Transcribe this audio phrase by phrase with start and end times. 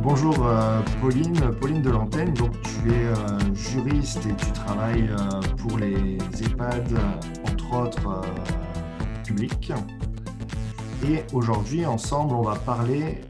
[0.00, 2.32] Bonjour euh, Pauline, Pauline de l'antenne.
[2.34, 6.96] Donc tu es euh, juriste et tu travailles euh, pour les EHPAD,
[7.50, 8.22] entre autres
[9.24, 9.72] publics.
[11.04, 13.20] Et aujourd'hui, ensemble, on va parler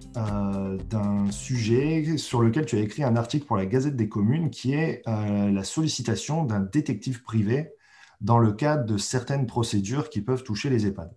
[0.91, 4.75] d'un sujet sur lequel tu as écrit un article pour la Gazette des communes, qui
[4.75, 7.71] est la sollicitation d'un détective privé
[8.21, 11.13] dans le cadre de certaines procédures qui peuvent toucher les EHPAD.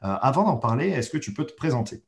[0.00, 2.04] avant d'en parler, est-ce que tu peux te présenter?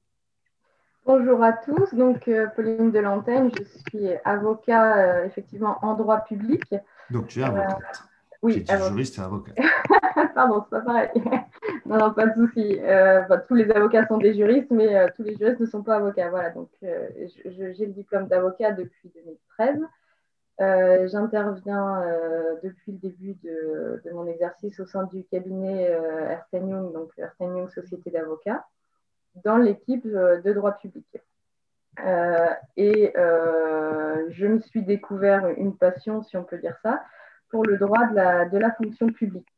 [1.06, 6.62] Bonjour à tous, donc euh, Pauline Delantaigne, je suis avocat euh, effectivement en droit public.
[7.10, 7.78] Donc tu es avocate.
[7.80, 8.06] Euh,
[8.42, 9.52] oui, juriste et avocat.
[10.34, 11.08] Pardon, c'est pas pareil.
[11.86, 12.78] non, non, pas de souci.
[13.48, 16.28] tous les avocats sont des juristes, mais tous les juristes ne sont pas avocats.
[16.28, 19.10] Voilà, donc j'ai le diplôme d'avocat depuis
[20.58, 21.08] 2013.
[21.10, 22.02] J'interviens
[22.62, 27.40] depuis le début de, de, mon exercice au sein du cabinet Ernst Young, donc Ernst
[27.40, 28.64] Young Société d'avocats
[29.44, 31.06] dans l'équipe euh, de droit public.
[32.04, 37.02] Euh, et euh, je me suis découvert une passion, si on peut dire ça,
[37.50, 39.48] pour le droit de la, fonction publique.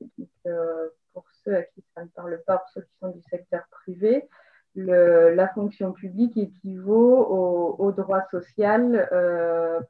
[1.13, 4.29] pour ceux à qui ça ne parle pas, pour ceux qui sont du secteur privé,
[4.75, 9.07] la fonction publique équivaut au, droit social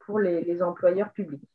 [0.01, 1.49] pour les, employeurs publics.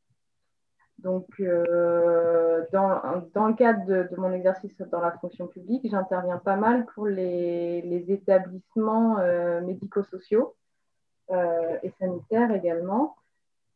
[1.00, 6.86] Donc, euh, dans, le cadre de, mon exercice dans la fonction publique, j'interviens pas mal
[6.88, 10.56] pour les, les établissements euh, médico-sociaux
[11.32, 13.16] euh, et sanitaires également.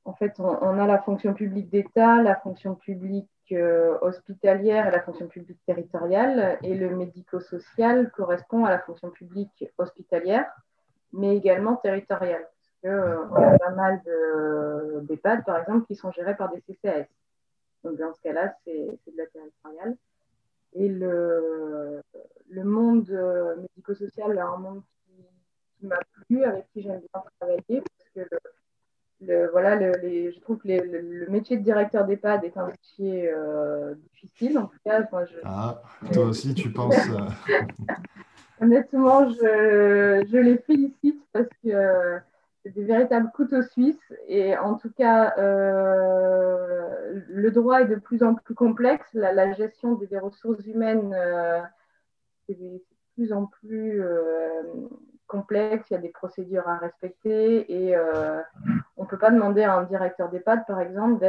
[0.04, 3.28] En fait, on, a la fonction publique d'État, la fonction publique
[4.02, 6.58] hospitalière et la fonction publique territoriale.
[6.64, 10.48] Et le médico-social correspond à la fonction publique hospitalière,
[11.14, 12.48] mais également territoriale.
[12.86, 14.02] Euh, on a pas mal
[15.04, 17.06] d'EHPAD, par exemple, qui sont gérés par des CCAS.
[17.84, 19.96] Donc, dans ce cas-là, c'est de la territoriale.
[20.74, 22.02] Et le,
[22.50, 24.82] le monde euh, médico-social est un monde
[25.80, 28.36] qui, m'a plu, avec qui j'aime bien travailler, parce que
[29.22, 33.96] le, voilà, les, je trouve que le, métier de directeur d'EHPAD est un métier euh,
[34.14, 34.58] difficile.
[34.58, 35.82] En tout cas, moi, je, ah,
[36.14, 36.96] toi aussi, tu penses.
[38.62, 42.20] Honnêtement, je, je, les félicite parce que
[42.66, 44.14] des véritables couteaux suisses.
[44.28, 49.08] Et en tout cas, euh, le droit est de plus en plus complexe.
[49.14, 51.62] La, gestion des, ressources humaines euh,
[52.50, 52.84] est de
[53.16, 54.64] plus en plus euh,
[55.28, 55.90] complexe.
[55.90, 57.98] Il y a des procédures à respecter et
[58.98, 61.20] on ne peut pas demander à un directeur d'EHPAD, par exemple,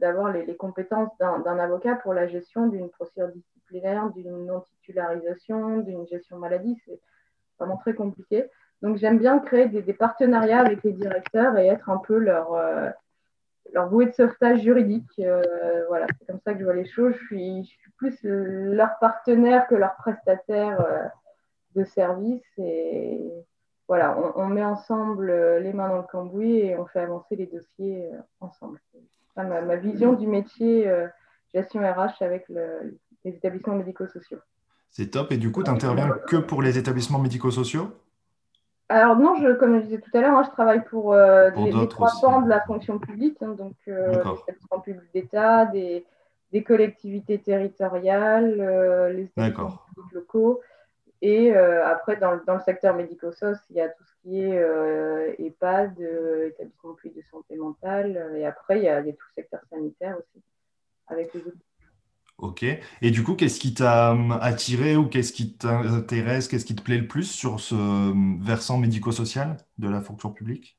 [0.00, 6.06] d'avoir les, les, compétences d'un, avocat pour la gestion d'une procédure disciplinaire, d'une non-titularisation, d'une
[6.06, 6.76] gestion maladie.
[6.84, 7.00] C'est
[7.58, 8.50] vraiment très compliqué.
[8.84, 12.90] Donc j'aime bien créer des, partenariats avec les directeurs et être un peu leur, euh,
[13.72, 15.08] leur bouée de sauvetage juridique.
[15.20, 15.42] Euh,
[15.88, 17.14] voilà, c'est comme ça que je vois les choses.
[17.18, 21.04] Je suis, plus leur partenaire que leur prestataire euh,
[21.76, 22.44] de service.
[22.58, 23.26] Et
[23.88, 28.10] voilà, on, met ensemble les mains dans le cambouis et on fait avancer les dossiers
[28.40, 28.78] ensemble.
[28.92, 30.92] C'est ma, ma, vision du métier
[31.54, 34.40] gestion RH avec les établissements médico-sociaux.
[34.90, 35.32] C'est top.
[35.32, 37.90] Et du coup, tu n'interviens que pour les établissements médico-sociaux?
[38.88, 41.88] Alors non, je, comme je disais tout à l'heure, hein, je travaille pour, euh, les,
[41.88, 46.04] trois pans de la fonction publique, hein, donc euh, les publics d'État, des,
[46.64, 50.60] collectivités territoriales, euh, les établissements publics locaux.
[51.22, 54.62] Et euh, après, dans, dans, le secteur médico-social, il y a tout ce qui est
[55.38, 55.98] EHPAD,
[56.46, 58.32] établissement public de santé mentale.
[58.36, 60.44] Et après, il y a, il y a tout le secteur sanitaire aussi,
[61.08, 61.56] avec les autres
[62.38, 62.64] Ok.
[63.00, 66.82] Et du coup, qu'est-ce qui t'a hum, attiré ou qu'est-ce qui t'intéresse, qu'est-ce qui te
[66.82, 70.76] plaît le plus sur ce hum, versant médico-social de la fonction publique?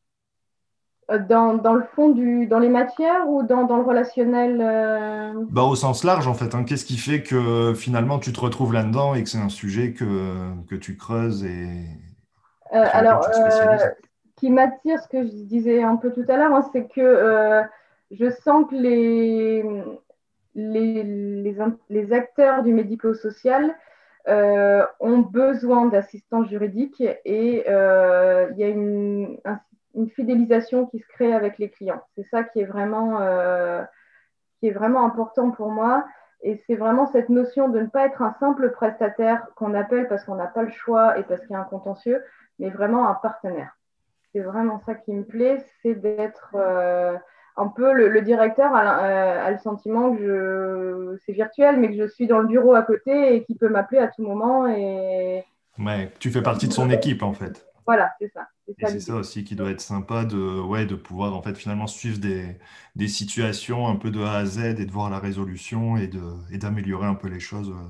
[1.11, 5.45] Euh, dans, dans, le fond, du, dans les matières ou dans, dans le relationnel euh?
[5.49, 6.55] bah, Au sens large, en fait.
[6.55, 6.63] Hein.
[6.63, 10.51] Qu'est-ce qui fait que finalement tu te retrouves là-dedans et que c'est un sujet que,
[10.67, 11.85] que tu creuses et.
[12.73, 13.91] Euh, alors, ce
[14.35, 17.63] qui m'attire, ce que je disais un peu tout à l'heure, hein, c'est que
[18.11, 19.63] je sens que les,
[20.55, 23.75] les, acteurs du médico-social
[24.27, 29.39] euh, ont besoin d'assistance juridique et euh, il y a une,
[30.15, 32.01] fidélisation qui se crée avec les clients.
[32.15, 33.81] C'est ça qui est vraiment, euh,
[34.59, 36.05] qui est vraiment important pour moi.
[36.41, 40.25] Et c'est vraiment cette notion de ne pas être un simple prestataire qu'on appelle parce
[40.25, 42.23] qu'on n'a pas le choix et parce qu'il y a un contentieux,
[42.59, 43.77] mais vraiment un partenaire.
[44.33, 46.55] c'est vraiment ça qui me plaît, c'est d'être
[47.57, 52.39] un peu le, directeur a, le sentiment que c'est virtuel, mais que je suis dans
[52.39, 54.67] le bureau à côté et qu'il peut m'appeler à tout moment.
[54.67, 55.43] Et...
[55.79, 57.65] Ouais, tu fais partie de son équipe en fait.
[57.85, 58.47] Voilà, c'est ça.
[58.67, 61.85] Et c'est ça aussi qui doit être sympa de, ouais, de pouvoir en fait finalement
[61.85, 62.57] suivre des,
[62.95, 66.07] des situations un peu de A à Z et de voir la résolution et
[66.57, 67.69] d'améliorer et un peu les choses.
[67.69, 67.87] Euh,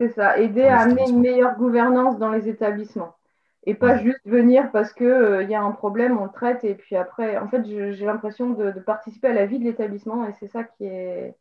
[0.00, 3.16] c'est ça, aider à amener une meilleure gouvernance dans les établissements.
[3.64, 6.74] Et pas juste venir parce qu'il euh, y a un problème, on le traite et
[6.74, 10.48] puis après, en fait, j'ai l'impression de, participer à la vie de l'établissement et c'est
[10.48, 11.36] ça qui est,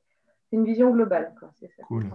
[0.51, 1.33] une vision globale.
[1.87, 2.05] Cool.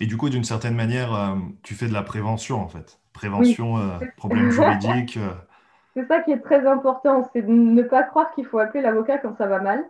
[0.00, 2.98] Et du coup, d'une certaine manière, euh, tu fais de la prévention en fait.
[3.12, 5.18] Prévention, euh, problèmes juridiques.
[5.94, 9.18] C'est ça qui est très important, c'est de ne pas croire qu'il faut appeler l'avocat
[9.18, 9.84] quand ça va mal.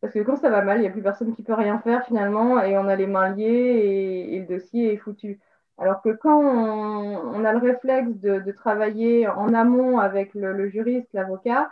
[0.00, 2.04] Parce que quand ça va mal, il n'y a plus personne qui peut rien faire
[2.04, 5.40] finalement et on a les mains liées et, le dossier est foutu.
[5.78, 11.70] Alors que quand on, a le réflexe de, travailler en amont avec le, juriste, l'avocat,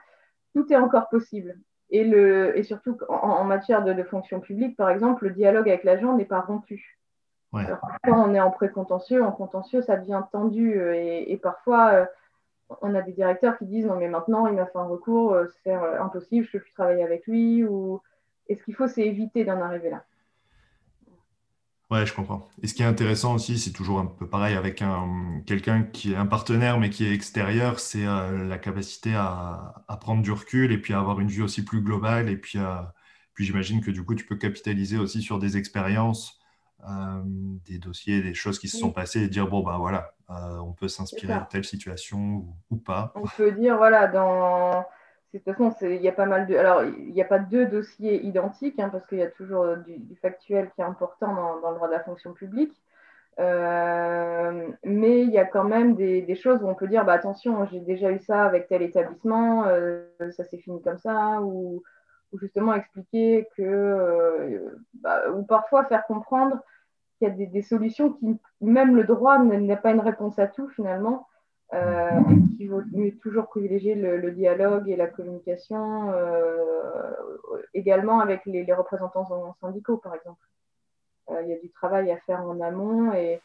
[0.55, 1.59] tout est encore possible.
[1.91, 6.17] Et, le, et surtout en, matière de, fonction publique, par exemple, le dialogue avec l'agent
[6.17, 6.99] n'est pas rompu.
[7.55, 10.77] Alors, quand on est en précontentieux, en contentieux, ça devient tendu.
[10.93, 12.07] Et, parfois, euh,
[12.83, 15.47] on a des directeurs qui disent non, mais maintenant, il m'a fait un recours, euh,
[15.63, 17.65] c'est euh, impossible, je ne peux plus travailler avec lui.
[17.65, 18.01] Ou...
[18.49, 20.05] Et ce qu'il faut, c'est éviter d'en arriver là.
[21.91, 22.49] Ouais, je comprends.
[22.63, 26.13] Et ce qui est intéressant aussi, c'est toujours un peu pareil avec un, quelqu'un qui
[26.13, 30.73] est un partenaire mais qui est extérieur, c'est euh, la capacité à, prendre du recul
[30.73, 32.31] et puis à avoir une vue aussi plus globale.
[32.31, 32.81] Et puis, euh,
[33.35, 36.41] puis j'imagine que du coup, tu peux capitaliser aussi sur des expériences,
[36.89, 37.23] euh,
[37.67, 40.89] des dossiers, des choses qui se sont passées et dire, bon, ben voilà, on peut
[40.89, 43.13] s'inspirer de telle situation ou, pas.
[43.15, 44.87] On peut dire, voilà, dans
[45.35, 46.55] de toute façon, il y a pas mal de.
[46.55, 49.77] Alors, il n'y a pas deux dossiers identiques, hein, parce qu'il y a toujours euh,
[49.79, 52.81] du, factuel qui est important dans, le droit de la fonction publique.
[53.41, 57.67] Euh, mais il y a quand même des, choses où on peut dire bah, attention,
[57.67, 61.83] j'ai déjà eu ça avec tel établissement, euh, ça s'est fini comme ça, ou,
[62.41, 64.73] justement expliquer que.
[64.95, 66.61] Bah, ou parfois faire comprendre
[67.19, 70.47] qu'il y a des, des, solutions qui, même le droit n'a pas une réponse à
[70.47, 71.27] tout finalement.
[71.75, 72.21] Euh,
[72.57, 77.11] qu'il vaut mieux toujours privilégier le, dialogue et la communication, euh,
[77.73, 80.47] également avec les, représentants syndicaux, par exemple.
[81.31, 83.41] Euh, il y a du travail à faire en amont et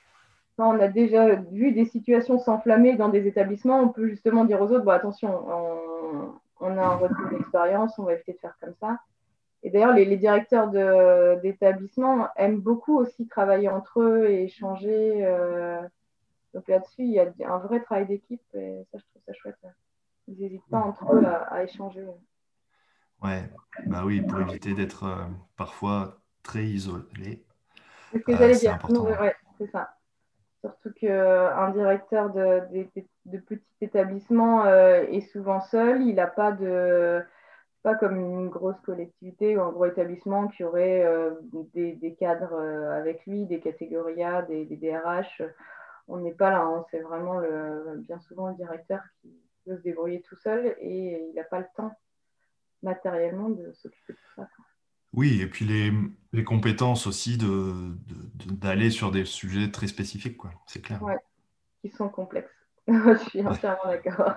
[0.57, 4.61] quand on a déjà vu des situations s'enflammer dans des établissements, on peut justement dire
[4.61, 5.31] aux autres, bon, attention,
[6.59, 8.99] on, a un retour d'expérience, on va éviter de faire comme ça.
[9.63, 10.69] Et d'ailleurs, les, les, directeurs
[11.41, 15.25] d'établissements aiment beaucoup aussi travailler entre eux et échanger.
[16.53, 19.57] Donc là-dessus, il y a un vrai travail d'équipe et ça, je trouve ça chouette.
[20.27, 22.05] Ils n'hésitent pas entre eux à, échanger.
[23.21, 23.43] Ouais,
[23.87, 25.25] bah oui, pour éviter d'être euh,
[25.57, 27.43] parfois très isolé.
[28.11, 29.21] C'est ce que j'allais euh, dire.
[29.21, 29.95] Ouais, c'est ça.
[30.61, 32.61] Surtout qu'un directeur de,
[33.25, 36.01] de, petit établissement euh, est souvent seul.
[36.01, 37.23] Il n'a pas de
[37.81, 41.05] pas comme une grosse collectivité ou un gros établissement qui aurait
[41.73, 42.59] des, des, cadres
[42.91, 45.41] avec lui, des catégories A, des, des DRH
[46.09, 46.63] on n'est pas là.
[46.63, 46.85] Hein.
[46.91, 49.31] C'est vraiment le, bien souvent le directeur qui
[49.65, 51.95] veut se débrouiller tout seul et il n'a pas le temps
[52.83, 54.49] matériellement de s'occuper de tout ça.
[55.13, 60.51] Oui, et puis les, compétences aussi d'aller de, sur des sujets très spécifiques, quoi.
[60.67, 61.01] C'est clair.
[61.01, 61.13] Oui,
[61.81, 62.53] qui sont complexes.
[62.87, 64.33] Je suis entièrement d'accord.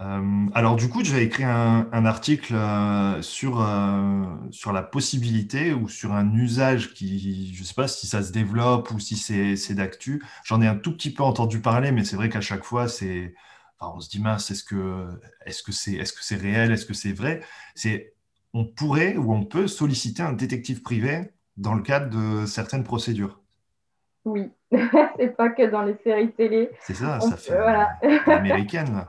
[0.00, 5.88] Euh, alors du coup, j'ai écrit un, article euh, sur, euh, sur la possibilité ou
[5.88, 9.74] sur un usage qui, je ne sais pas si ça se développe ou si c'est
[9.74, 10.22] d'actu.
[10.44, 13.34] J'en ai un tout petit peu entendu parler, mais c'est vrai qu'à chaque fois, c'est,
[13.80, 15.06] on se dit mince, est-ce que
[15.44, 17.40] est-ce que c'est est-ce que c'est réel, est-ce que c'est vrai?
[17.74, 18.14] C'est
[18.54, 23.40] on pourrait ou on peut solliciter un détective privé dans le cadre de certaines procédures.
[24.24, 26.70] Oui, c'est pas que dans les séries télé.
[26.80, 27.98] C'est ça, ça fait voilà.
[28.26, 29.04] américaine.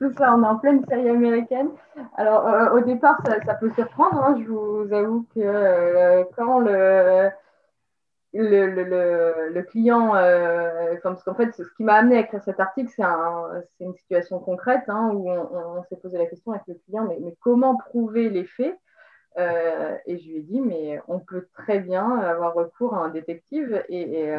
[0.00, 1.68] C'est ça, on est en pleine série américaine.
[2.16, 4.16] Alors, euh, au départ, ça, peut surprendre.
[4.24, 4.36] Hein.
[4.42, 7.30] Je vous avoue que euh, quand le,
[8.32, 13.84] le, client, euh, parce qu'en fait, ce qui m'a amené à écrire cet article, c'est
[13.84, 17.76] une situation concrète hein, où on, s'est posé la question avec le client, mais, comment
[17.76, 18.78] prouver les faits?
[19.36, 23.84] Et je lui ai dit, mais on peut très bien avoir recours à un détective
[23.90, 24.32] et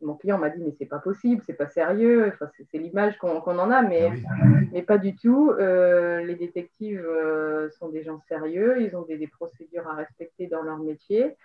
[0.00, 3.38] mon client m'a dit mais c'est pas possible, c'est pas sérieux, enfin, c'est l'image qu'on
[3.40, 5.50] en a, mais, ah mais pas du tout.
[5.50, 10.62] Euh, les détectives euh, sont des gens sérieux, ils ont des, procédures à respecter dans
[10.62, 11.36] leur métier.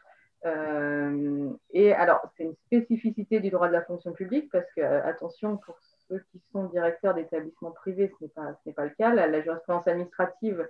[0.46, 5.58] Euh, et alors, c'est une spécificité du droit de la fonction publique parce que, attention,
[5.58, 5.78] pour
[6.08, 9.14] ceux qui sont directeurs d'établissements privés, ce n'est pas, pas le cas.
[9.14, 10.68] La, la, jurisprudence administrative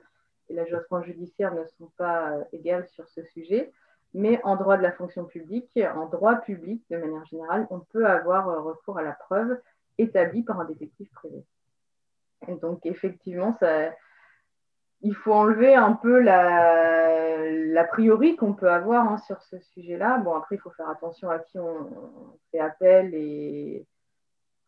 [0.50, 3.72] et la jurisprudence judiciaire ne sont pas égales sur ce sujet.
[4.14, 8.08] Mais en droit de la fonction publique, en droit public de manière générale, on peut
[8.08, 9.60] avoir euh, recours à la preuve
[9.98, 11.44] établie par un détective privé.
[12.62, 13.92] donc, effectivement, ça,
[15.02, 20.18] il faut enlever un peu la, priori qu'on peut avoir hein, sur ce sujet-là.
[20.20, 23.86] Bon, après, il faut faire attention à qui on, fait appel et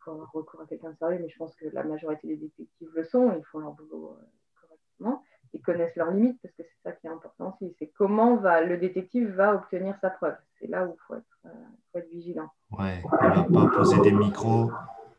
[0.00, 2.90] faut avoir recours à quelqu'un de sérieux, mais je pense que la majorité des détectives
[2.94, 4.16] le sont, ils font leur boulot
[4.60, 5.22] correctement,
[5.54, 8.60] ils connaissent leurs limites parce que c'est ça qui est important aussi, c'est comment va,
[8.62, 10.36] le détective va obtenir sa preuve.
[10.58, 12.48] C'est là où il faut être, euh, être vigilant.
[12.78, 14.70] Ouais, il ne va pas poser des micros.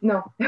[0.02, 0.22] Non.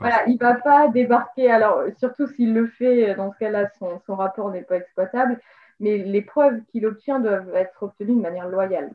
[0.00, 4.00] Voilà, il ne va pas débarquer, alors surtout s'il le fait, dans ce cas-là, son,
[4.06, 5.40] son rapport n'est pas exploitable,
[5.80, 8.92] mais les preuves qu'il obtient doivent être obtenues de manière loyale.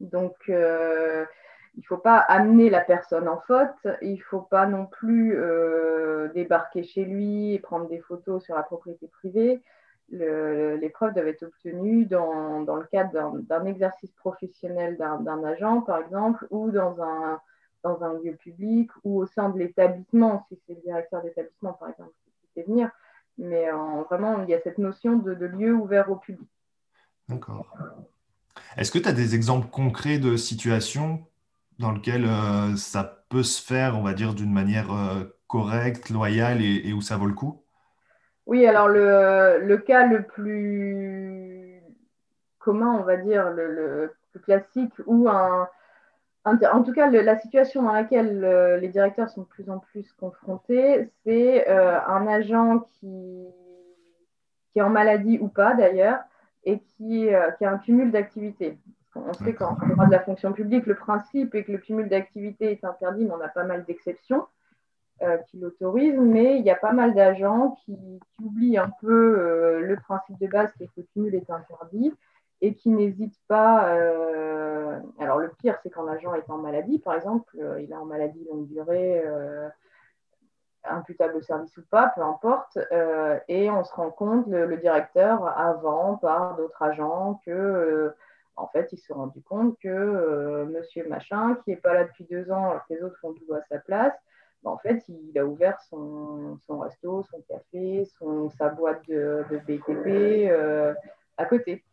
[0.00, 1.24] Donc, euh,
[1.76, 5.36] il ne faut pas amener la personne en faute, il ne faut pas non plus
[5.36, 9.62] euh, débarquer chez lui et prendre des photos sur la propriété privée.
[10.10, 15.98] les preuves doivent être obtenues dans, dans le cadre d'un exercice professionnel d'un agent, par
[15.98, 17.40] exemple, ou dans un,
[17.82, 21.90] dans un lieu public ou au sein de l'établissement, si c'est le directeur d'établissement, par
[21.90, 22.90] exemple, qui fait venir.
[23.36, 23.66] Mais
[24.08, 26.48] vraiment, il y a cette notion de, lieu ouvert au public.
[27.28, 27.66] D'accord.
[28.78, 31.22] Est-ce que tu as des exemples concrets de situations
[31.78, 36.62] dans lesquelles euh, ça peut se faire, on va dire, d'une manière euh, correcte, loyale
[36.62, 37.62] et, où ça vaut le coup?
[38.46, 41.82] Oui, alors le, cas le plus
[42.58, 45.68] commun, on va dire, le, plus classique, où un,
[46.44, 50.12] en tout cas, la situation dans laquelle euh, les directeurs sont de plus en plus
[50.12, 53.46] confrontés, c'est un agent qui,
[54.76, 56.20] est en maladie ou pas d'ailleurs,
[56.64, 58.78] et qui, a un cumul d'activités.
[59.28, 62.72] On sait qu'en droit de la fonction publique, le principe est que le cumul d'activités
[62.72, 64.46] est interdit, mais on a pas mal d'exceptions
[65.48, 69.96] qui l'autorisent, mais il y a pas mal d'agents qui, qui, oublient un peu le
[69.96, 72.12] principe de base qui est que le cumul est interdit
[72.60, 73.94] et qui n'hésite pas.
[73.94, 77.96] Euh, alors, le pire, c'est quand l'agent est en maladie, par exemple, euh, il est
[77.96, 79.68] en maladie longue durée, euh,
[80.84, 82.78] imputable au service ou pas, peu importe,
[83.48, 88.14] et on se rend compte, le, directeur, avant, par d'autres agents, que.
[88.56, 92.50] En fait, il s'est rendu compte que monsieur machin, qui n'est pas là depuis deux
[92.50, 94.14] ans, alors que les autres font tout à sa place,
[94.62, 99.44] ben, en fait, il a ouvert son, son resto, son café, son, sa boîte de,
[99.50, 100.50] de BTP
[101.36, 101.84] à côté.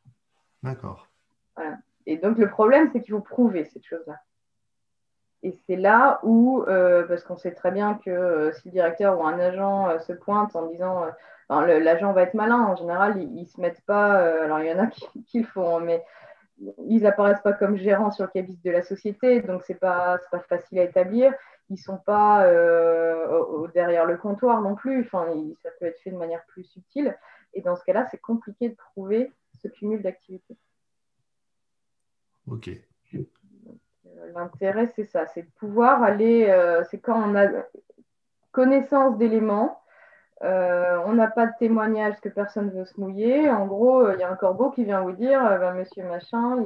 [0.63, 1.07] D'accord.
[2.05, 4.19] Et donc, le problème, c'est qu'il faut prouver cette chose-là.
[5.43, 9.19] Et c'est là où, euh, parce qu'on sait très bien que euh, si le directeur
[9.19, 11.05] ou un agent euh, se pointe en disant,
[11.49, 14.79] l'agent va être malin, en général, ils ne se mettent pas, alors il y en
[14.79, 14.87] a
[15.27, 16.03] qui, le font, hein, mais
[16.85, 20.19] ils n'apparaissent pas comme gérants sur le cabis de la société, donc ce n'est pas,
[20.31, 21.33] pas facile à établir.
[21.69, 22.45] Ils ne sont pas
[23.73, 25.25] derrière le comptoir non plus, enfin,
[25.63, 27.17] ça peut être fait de manière plus subtile.
[27.53, 29.31] Et dans ce cas-là, c'est compliqué de prouver
[29.61, 30.57] ce cumul d'activités.
[32.47, 32.69] Ok.
[34.35, 37.47] L'intérêt, c'est ça, c'est de pouvoir aller, euh, c'est quand on a
[38.51, 39.82] connaissance d'éléments,
[40.41, 43.49] euh, on n'a pas de témoignage que personne ne veut se mouiller.
[43.49, 46.63] En gros, il y a un corbeau qui vient vous dire, euh, ben, monsieur machin,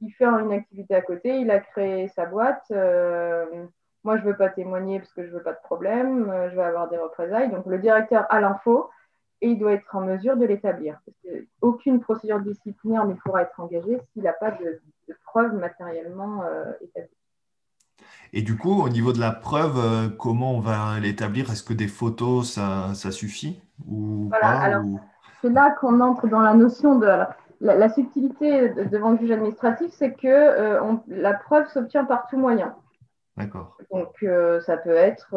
[0.00, 2.70] il, fait une activité à côté, il a créé sa boîte.
[2.70, 6.56] moi, je ne veux pas témoigner parce que je ne veux pas de problème, je
[6.56, 7.50] vais avoir des représailles.
[7.50, 8.90] Donc, le directeur a l'info,
[9.40, 10.98] et il doit être en mesure de l'établir.
[11.60, 14.80] Aucune procédure disciplinaire ne pourra être engagée s'il n'a pas de,
[15.24, 17.10] preuve matériellement euh, établie.
[18.32, 21.50] Et du coup, au niveau de la preuve, euh, comment on va l'établir?
[21.50, 24.82] Est-ce que des photos, ça, suffit ou voilà,
[25.40, 27.06] C'est là qu'on entre dans la notion de
[27.60, 32.74] la, subtilité devant le juge administratif, c'est que euh, la preuve s'obtient par tout moyen.
[33.36, 33.76] D'accord.
[33.92, 34.24] Donc,
[34.64, 35.36] ça peut être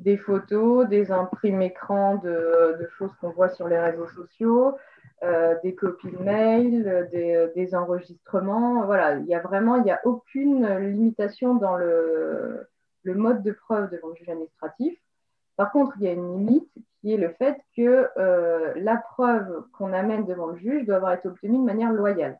[0.00, 4.76] des photos, des imprimes écrans de, choses qu'on voit sur les réseaux sociaux,
[5.22, 8.84] euh, des copies de mail, des, enregistrements.
[8.86, 12.66] Voilà, il y a vraiment, il n'y a aucune limitation dans le,
[13.04, 14.98] mode de preuve devant le juge administratif.
[15.56, 19.64] Par contre, il y a une limite qui est le fait que euh, la preuve
[19.72, 22.38] qu'on amène devant le juge doit avoir été obtenue de manière loyale.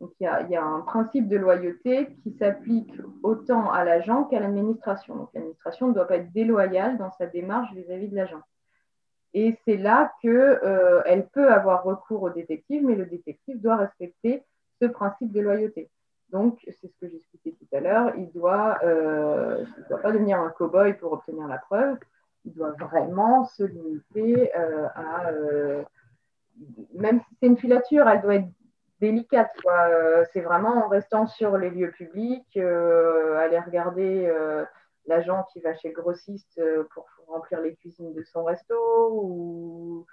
[0.00, 5.16] Donc, il y, a, un principe de loyauté qui s'applique autant à l'agent qu'à l'administration.
[5.16, 8.42] Donc, l'administration ne doit pas être déloyale dans sa démarche vis-à-vis de l'agent.
[9.34, 14.44] Et c'est là qu'elle euh, peut avoir recours au détective, mais le détective doit respecter
[14.80, 15.90] ce principe de loyauté.
[16.30, 20.38] Donc, c'est ce que j'expliquais tout à l'heure, il ne doit, euh, doit pas devenir
[20.38, 21.98] un cow-boy pour obtenir la preuve,
[22.44, 25.32] il doit vraiment se limiter euh, à...
[26.94, 28.48] même si c'est une filature, elle doit être
[29.00, 29.50] délicate.
[30.32, 34.32] C'est vraiment en restant sur les lieux publics, aller regarder
[35.06, 36.60] l'agent qui va chez le grossiste
[36.92, 38.74] pour remplir les cuisines de son resto
[39.12, 40.06] ou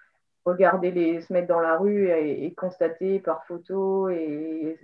[0.46, 4.80] regarder les, se mettre dans la rue et, constater par photo et,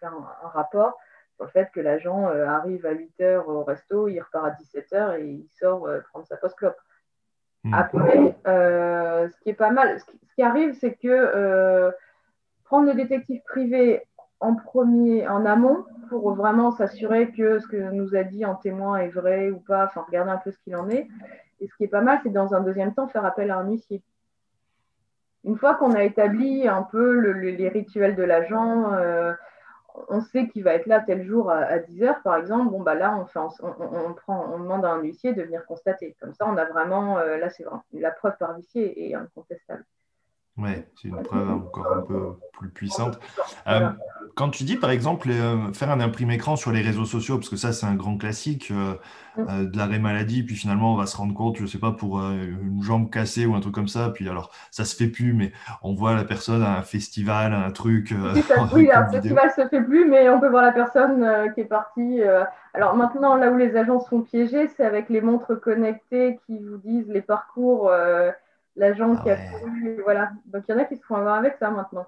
[0.00, 0.98] faire un, rapport.
[1.36, 4.92] sur le fait que l'agent arrive à 8 h au resto, il repart à 17
[4.92, 6.78] h et il sort prendre sa post clope.
[7.64, 7.74] Hmm.
[7.74, 11.92] Après, ce qui est pas mal, ce qui, arrive, c'est que
[12.64, 14.07] prendre le détective privé
[14.40, 18.98] en premier, en amont, pour vraiment s'assurer que ce que nous a dit en témoin
[18.98, 21.08] est vrai ou pas, enfin regarder un peu ce qu'il en est.
[21.60, 23.68] Et ce qui est pas mal, c'est dans un deuxième temps faire appel à un
[23.68, 24.02] huissier.
[25.44, 29.32] Une fois qu'on a établi un peu les rituels de l'agent, euh,
[30.08, 32.70] on sait qu'il va être là tel jour à, 10 heures, par exemple.
[32.70, 36.16] Bon, bah là, on, fait, on, prend, on demande à un huissier de venir constater.
[36.20, 39.84] Comme ça, on a vraiment, euh, là, c'est vraiment la preuve par huissier est incontestable.
[40.56, 43.18] Oui, c'est une preuve encore un peu plus puissante.
[43.68, 43.90] Euh,
[44.38, 47.48] quand tu dis, par exemple, euh, faire un imprimé écran sur les réseaux sociaux, parce
[47.48, 48.94] que ça, c'est un grand classique euh,
[49.36, 49.70] mm.
[49.72, 52.20] de l'arrêt maladie, puis finalement, on va se rendre compte, je ne sais pas, pour
[52.20, 55.50] une jambe cassée ou un truc comme ça, puis alors, ça se fait plus, mais
[55.82, 58.14] on voit la personne à un festival, un truc.
[58.72, 62.20] oui, un festival se fait plus, mais on peut voir la personne qui est partie.
[62.74, 66.76] Alors maintenant, là où les agences sont piégées, c'est avec les montres connectées qui vous
[66.76, 67.90] disent les parcours
[68.76, 69.36] l'agent ah qui a
[70.04, 70.30] voilà.
[70.46, 72.06] Donc il y en a qui se font avoir avec ça maintenant.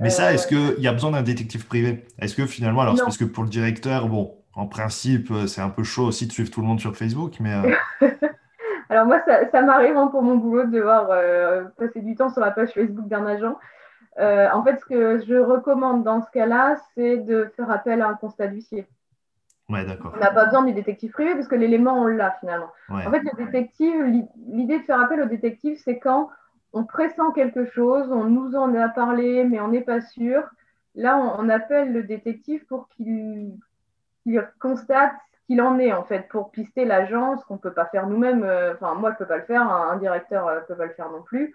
[0.00, 2.04] Mais ça, est-ce euh, qu'il y a besoin d'un détective privé?
[2.18, 5.70] Est-ce que finalement, alors parce que pour le directeur, bon, en principe, euh, c'est un
[5.70, 7.54] peu chaud aussi de suivre tout le monde sur Facebook, mais.
[8.02, 8.08] Euh,
[8.90, 11.08] alors moi, ça, m'arrive hein, pour mon boulot de devoir
[11.76, 13.56] passer du temps sur la page Facebook d'un agent.
[14.18, 18.14] en fait, ce que je recommande dans ce cas-là, c'est de faire appel à un
[18.14, 18.86] constat d'huissier.
[19.68, 20.12] Ouais, d'accord.
[20.14, 22.70] On n'a pas besoin du détective privé parce que l'élément, on l'a finalement.
[22.88, 24.04] En fait, le détective,
[24.48, 26.30] l'idée de faire appel au détective, c'est quand
[26.76, 30.42] on pressent quelque chose, on nous en a parlé, mais on n'est pas sûr.
[30.94, 33.58] Là, on, appelle le détective pour qu'il
[34.60, 38.06] constate ce qu'il en est, en fait, pour pister l'agence, qu'on ne peut pas faire
[38.06, 38.44] nous-mêmes.
[38.44, 40.86] Euh, enfin, moi, je ne peux pas le faire, un, directeur ne euh, peut pas
[40.86, 41.54] le faire non plus.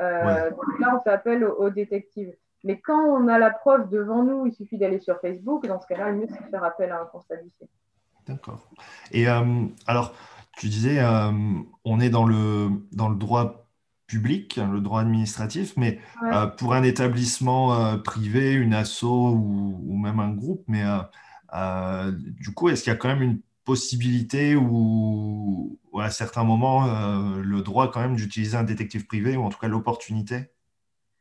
[0.00, 2.34] Euh, donc là, on fait appel au détective.
[2.64, 5.66] Mais quand on a la preuve devant nous, il suffit d'aller sur Facebook.
[5.66, 7.36] Dans ce cas-là, le mieux, c'est de faire appel à un constat
[8.26, 8.68] D'accord.
[9.12, 10.12] Et euh, alors,
[10.56, 11.30] tu disais, euh,
[11.84, 13.65] on est dans le, dans le droit
[14.06, 20.20] public, le droit administratif, mais euh, pour un établissement privé, une asso ou, ou, même
[20.20, 20.84] un groupe, mais
[22.38, 26.86] du coup, est-ce qu'il y a quand même une possibilité ou, à certains moments
[27.42, 30.50] le droit quand même d'utiliser un détective privé ou en tout cas l'opportunité?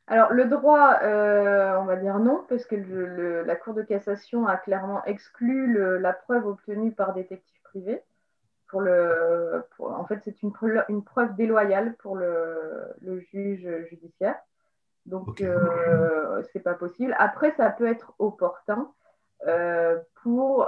[0.07, 2.75] Alors, le droit, euh, on va dire non, parce que
[3.45, 8.01] la Cour de cassation a clairement exclu la preuve obtenue par détective privé.
[8.75, 10.51] Pour le, en fait, c'est une,
[10.89, 12.93] une, preuve déloyale pour le,
[13.31, 14.35] juge judiciaire.
[15.05, 17.15] Donc, euh, ce n'est pas possible.
[17.17, 18.91] Après, ça peut être opportun
[19.47, 20.67] euh, pour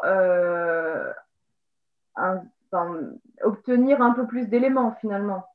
[3.44, 5.46] obtenir un peu plus d'éléments, finalement.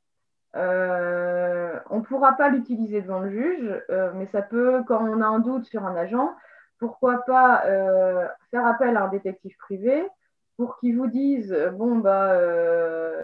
[0.56, 5.22] Euh, on ne pourra pas l'utiliser devant le juge, euh, mais ça peut, quand on
[5.22, 6.34] a un doute sur un agent,
[6.78, 10.06] pourquoi pas euh, faire appel à un détective privé
[10.56, 12.36] pour qu'il vous dise bon bah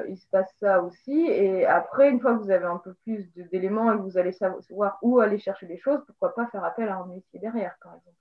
[0.09, 1.27] il se passe ça aussi.
[1.27, 4.33] Et après une fois que vous avez un peu plus d'éléments et que vous allez
[4.33, 7.95] savoir où aller chercher les choses pourquoi pas faire appel à un huissier derrière par
[7.95, 8.17] exemple.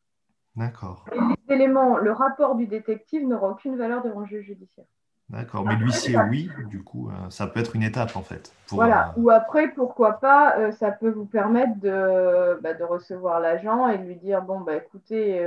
[0.56, 1.06] D'accord.
[1.12, 4.86] Les éléments le rapport du détective n'aura aucune valeur devant le juge judiciaire.
[5.30, 8.54] D'accord, mais l'huissier, oui, du coup, euh, ça peut être une étape en fait.
[8.70, 13.42] voilà, euh, ou après, pourquoi pas, euh, ça peut vous permettre de, bah, de recevoir
[13.42, 15.46] l'agent et de lui dire bon, bah, écoutez,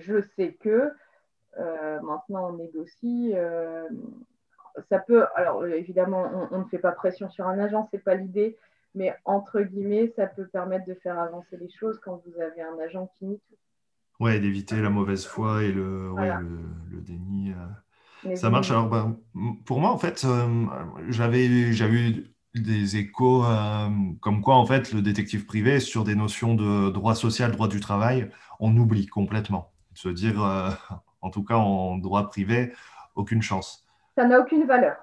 [0.00, 0.92] je sais que
[1.58, 3.34] maintenant on négocie.
[4.88, 8.56] ça peut, alors évidemment, on, ne fait pas pression sur un agent, c'est pas l'idée,
[8.94, 12.78] mais entre guillemets, ça peut permettre de faire avancer les choses quand vous avez un
[12.84, 14.24] agent qui nie tout.
[14.24, 16.12] Ouais, d'éviter la mauvaise foi et le,
[16.90, 17.54] le déni.
[18.34, 18.70] Ça marche.
[18.70, 19.16] Alors, ben,
[19.64, 20.66] pour moi, en fait, euh,
[21.08, 23.88] j'avais eu des échos euh,
[24.20, 27.80] comme quoi, en fait, le détective privé, sur des notions de droit social, droit du
[27.80, 29.72] travail, on oublie complètement.
[29.94, 30.70] Se dire, euh,
[31.22, 32.72] en tout cas, en droit privé,
[33.14, 33.86] aucune chance.
[34.16, 34.96] Ça n'a aucune valeur.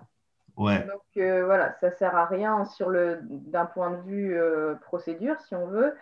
[0.58, 0.86] Ouais.
[0.88, 1.02] Donc,
[1.46, 4.40] voilà, ça sert à rien sur le d'un point de vue
[4.82, 5.96] procédure, si on veut.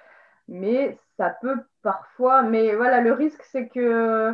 [0.47, 2.41] Mais ça peut parfois.
[2.41, 4.33] Mais voilà, le risque, c'est que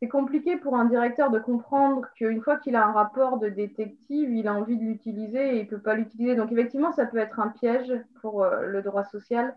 [0.00, 4.30] c'est compliqué pour un directeur de comprendre qu'une fois qu'il a un rapport de détective,
[4.30, 6.34] il a envie de l'utiliser et il ne peut pas l'utiliser.
[6.34, 9.56] Donc effectivement, ça peut être un piège pour euh, le droit social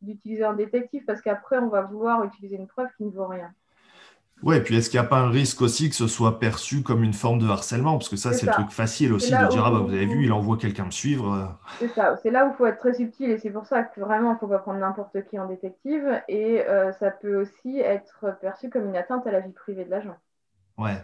[0.00, 3.52] d'utiliser un détective parce qu'après, on va vouloir utiliser une preuve qui ne vaut rien.
[4.42, 7.02] Oui, puis est-ce qu'il n'y a pas un risque aussi que ce soit perçu comme
[7.02, 7.92] une forme de harcèlement?
[7.92, 10.24] Parce que ça, c'est le truc facile aussi de dire Ah, bah, vous avez vu,
[10.24, 11.58] il envoie quelqu'un me suivre.
[11.78, 14.00] C'est ça, c'est là où il faut être très subtil et c'est pour ça que
[14.00, 16.20] vraiment, il ne faut pas prendre n'importe qui en détective.
[16.28, 19.90] Et euh, ça peut aussi être perçu comme une atteinte à la vie privée de
[19.90, 20.16] l'agent.
[20.76, 20.96] Ouais.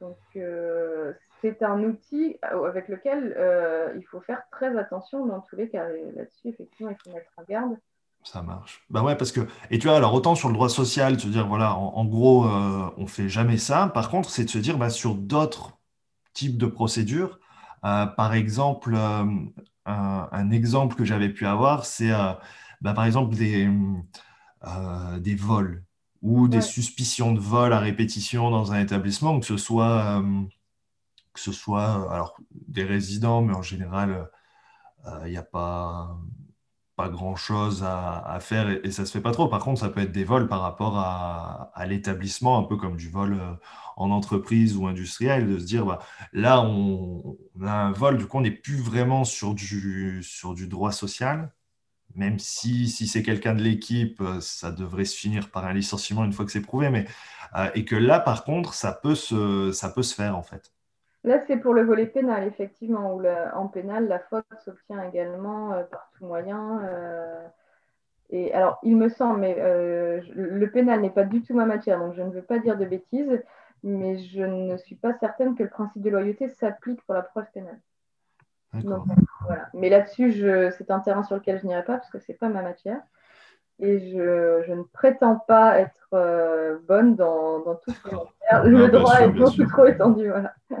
[0.00, 5.56] Donc, euh, c'est un outil avec lequel euh, il faut faire très attention dans tous
[5.56, 5.88] les cas.
[5.88, 7.76] Là-dessus, effectivement, il faut mettre en garde.
[8.24, 8.82] Ça marche.
[8.88, 11.28] Bah ouais, parce que, et tu vois, alors autant sur le droit social, de se
[11.28, 13.88] dire, voilà, en, gros, euh, on fait jamais ça.
[13.88, 15.78] Par contre, c'est de se dire, bah, sur d'autres
[16.32, 17.38] types de procédures,
[17.84, 19.26] euh, par exemple, euh,
[19.84, 22.10] un, exemple que j'avais pu avoir, c'est
[22.80, 23.68] bah, par exemple des,
[25.20, 25.84] des vols
[26.22, 30.22] ou des suspicions de vol à répétition dans un établissement, que ce soit,
[31.34, 34.30] que ce soit alors, des résidents, mais en général,
[35.26, 36.16] il n'y a pas
[36.96, 39.48] pas grand-chose à, faire et, ça se fait pas trop.
[39.48, 43.10] Par contre, ça peut être des vols par rapport à, l'établissement, un peu comme du
[43.10, 43.54] vol euh,
[43.96, 46.00] en entreprise ou industriel, de se dire, bah,
[46.32, 50.22] là, on, a un vol, du coup, on n'est plus vraiment sur du,
[50.68, 51.52] droit social,
[52.14, 56.24] même si, si c'est quelqu'un de l'équipe, euh, ça devrait se finir par un licenciement
[56.24, 57.06] une fois que c'est prouvé, mais,
[57.56, 60.73] euh, et que là, par contre, ça peut se faire, en fait.
[61.24, 63.22] Là, c'est pour le volet pénal, effectivement, où
[63.54, 66.82] en pénal, la faute s'obtient également euh, par tout moyen.
[66.84, 67.42] Euh,
[68.28, 71.98] et alors, il me semble, mais euh, le pénal n'est pas du tout ma matière,
[71.98, 73.42] donc je ne veux pas dire de bêtises,
[73.82, 77.46] mais je ne suis pas certaine que le principe de loyauté s'applique pour la preuve
[77.54, 77.80] pénale.
[79.46, 79.68] voilà.
[79.72, 80.44] Mais là-dessus,
[80.76, 83.00] c'est un terrain sur lequel je n'irai pas parce que ce n'est pas ma matière
[83.80, 89.28] et je, ne prétends pas être euh, bonne dans, tout ce que Le droit est
[89.28, 90.30] beaucoup trop étendu.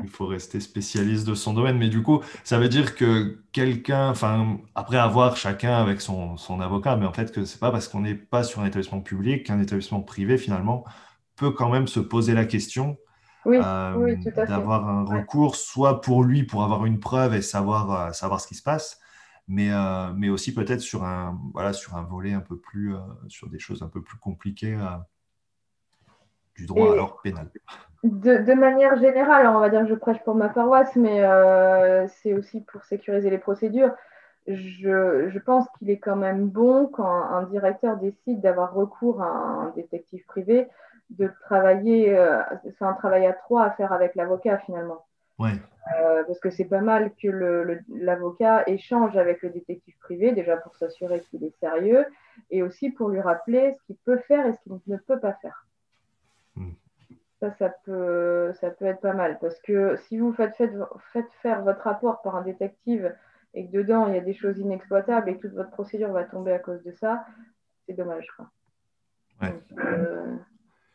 [0.02, 1.76] Il faut rester spécialiste de son domaine.
[1.76, 6.96] Mais du coup, ça veut dire que quelqu'un, enfin, après avoir chacun avec son, avocat,
[6.96, 9.60] mais en fait, que c'est pas parce qu'on n'est pas sur un établissement public qu'un
[9.60, 10.84] établissement privé, finalement,
[11.36, 12.96] peut quand même se poser la question
[13.46, 14.16] euh,
[14.48, 18.46] d'avoir un recours, soit pour lui, pour avoir une preuve et savoir, euh, savoir ce
[18.46, 19.00] qui se passe,
[19.48, 22.98] mais, euh, mais aussi peut-être sur un, voilà, sur un volet un peu plus, euh,
[23.28, 24.96] sur des choses un peu plus compliquées euh,
[26.56, 27.50] du droit alors pénal.
[28.04, 31.22] De, de, manière générale, on va dire que je prêche pour ma paroisse, mais
[32.22, 33.92] c'est aussi pour sécuriser les procédures.
[34.46, 39.26] Je, je pense qu'il est quand même bon quand un directeur décide d'avoir recours à
[39.26, 40.68] un détective privé
[41.10, 42.14] de travailler,
[42.78, 45.06] c'est un travail à trois à faire avec l'avocat finalement.
[45.38, 45.52] Ouais.
[46.00, 47.28] Euh, parce que c'est pas mal que
[47.88, 52.06] l'avocat échange avec le détective privé, déjà pour s'assurer qu'il est sérieux,
[52.50, 55.34] et aussi pour lui rappeler ce qu'il peut faire et ce qu'il ne peut pas
[55.34, 55.66] faire.
[56.56, 56.72] Hmm.
[57.40, 61.62] Ça, ça peut, ça peut être pas mal, parce que si vous faites, faites, faire
[61.62, 63.14] votre rapport par un détective
[63.52, 66.24] et que dedans il y a des choses inexploitables et que toute votre procédure va
[66.24, 67.26] tomber à cause de ça,
[67.86, 68.26] c'est dommage.
[69.42, 69.52] Ouais.
[69.78, 70.36] Euh,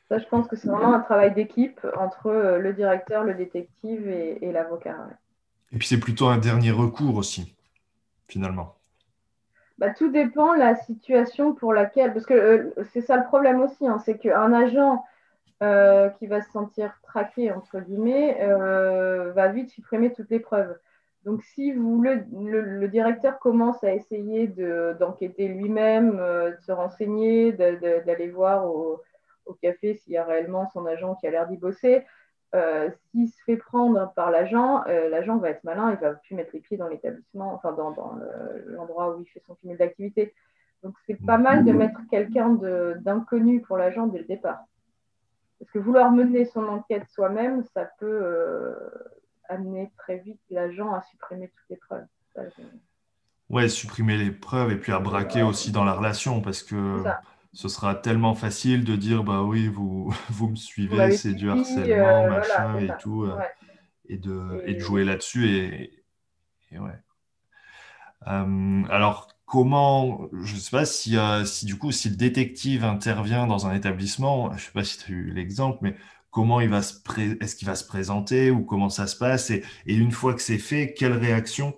[0.09, 4.07] ça, je pense que c'est vraiment un travail d'équipe entre euh, le directeur, le détective
[4.07, 4.95] et, l'avocat.
[5.71, 7.55] Et puis c'est plutôt un dernier recours aussi,
[8.27, 8.75] finalement.
[9.77, 13.61] Bah, tout dépend de la situation pour laquelle, parce que euh, c'est ça le problème
[13.61, 15.05] aussi, hein, c'est qu'un agent
[15.61, 18.39] euh, qui va se sentir traqué, entre guillemets,
[19.35, 20.75] va vite supprimer toutes les preuves.
[21.23, 24.47] Donc si vous, le, directeur commence à essayer
[24.99, 29.01] d'enquêter lui-même, de se renseigner, d'aller voir au,
[29.49, 32.05] au café s'il y a réellement son agent qui a l'air d'y bosser.
[32.55, 36.33] Euh, s'il se fait prendre par l'agent, euh, l'agent va être malin, il va plus
[36.33, 37.93] mettre les pieds dans l'établissement, enfin dans,
[38.65, 40.33] l'endroit où il fait son cumul d'activité.
[40.81, 42.49] Donc c'est pas mal de mettre quelqu'un
[43.01, 44.63] d'inconnu pour l'agent dès le départ.
[45.59, 48.73] Parce que vouloir mener son enquête soi-même, ça peut euh,
[49.49, 52.05] amener très vite l'agent à supprimer toutes les preuves.
[53.49, 57.03] Ouais, supprimer les preuves et puis à braquer aussi dans la relation parce que
[57.53, 62.25] ce sera tellement facile de dire bah oui, vous, vous me suivez, c'est du harcèlement,
[62.25, 63.37] euh, machin et tout, euh,
[64.07, 64.75] et, de, et...
[64.75, 65.49] de jouer là-dessus.
[65.49, 66.03] Et,
[66.79, 66.99] ouais.
[68.27, 73.47] Euh, alors, comment, je ne sais pas si, si du coup, si le détective intervient
[73.47, 75.95] dans un établissement, je ne sais pas si tu as eu l'exemple, mais
[76.29, 76.99] comment il va se
[77.41, 80.41] est-ce qu'il va se présenter ou comment ça se passe et, et une fois que
[80.43, 81.75] c'est fait, quelle réaction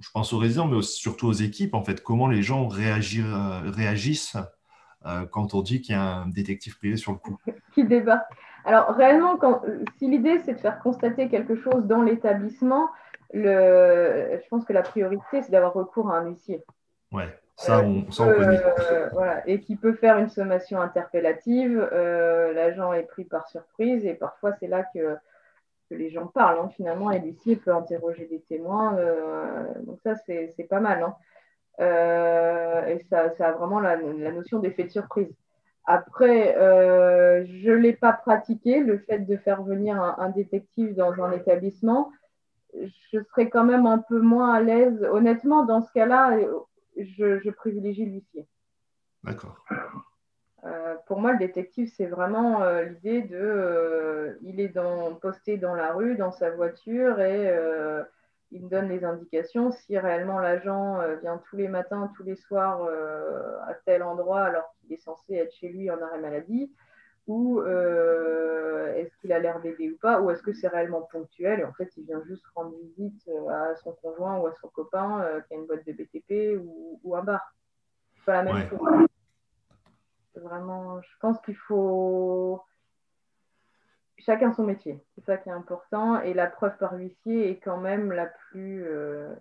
[0.00, 4.36] je pense aux résidents, mais surtout aux équipes, en fait, comment les gens euh, réagissent
[5.06, 7.38] euh, quand on dit qu'il y a un détective privé sur le coup?
[7.74, 8.26] Qui débat.
[8.64, 9.62] Alors, réellement, quand,
[9.98, 12.88] si l'idée, c'est de faire constater quelque chose dans l'établissement,
[13.32, 16.62] le, je pense que la priorité, c'est d'avoir recours à un huissier.
[17.12, 18.60] Ouais, ça, on, ça, on connaît.
[18.90, 21.78] Euh, voilà, et qui peut faire une sommation interpellative.
[22.54, 25.16] L'agent est pris par surprise et parfois, c'est là que
[25.90, 26.58] les gens parlent.
[26.58, 28.96] Hein, finalement, et l'huissier peut interroger des témoins.
[28.96, 31.02] Euh, donc ça, c'est pas mal.
[31.02, 31.14] Hein.
[31.80, 35.34] Euh, et ça, ça, a vraiment la, notion d'effet de surprise.
[35.86, 41.32] Après, euh, je l'ai pas pratiqué, le fait de faire venir un, détective dans un
[41.32, 42.12] établissement.
[42.74, 45.02] Je serais quand même un peu moins à l'aise.
[45.10, 46.38] Honnêtement, dans ce cas-là,
[46.96, 48.46] je, je privilégie l'huissier.
[49.24, 49.64] D'accord.
[50.64, 53.38] Euh, pour moi, le détective, c'est vraiment euh, l'idée de.
[53.38, 57.54] Euh, il est dans, posté dans la rue, dans sa voiture, et
[58.52, 59.70] il me donne les indications.
[59.70, 62.82] Si réellement l'agent vient tous les matins, tous les soirs
[63.66, 66.72] à tel endroit alors qu'il est censé être chez lui en arrêt maladie,
[67.26, 71.64] ou est-ce qu'il a l'air d'aider ou pas, ou est-ce que c'est réellement ponctuel et
[71.64, 75.54] en fait il vient juste rendre visite à son conjoint ou à son copain qui
[75.54, 77.54] a une boîte de BTP ou, un bar.
[78.16, 79.09] C'est pas la même chose.
[81.02, 82.62] Je pense qu'il faut
[84.20, 85.02] chacun son métier.
[85.14, 86.20] C'est ça qui est important.
[86.20, 89.34] Et la preuve par huissier est quand même la plus euh,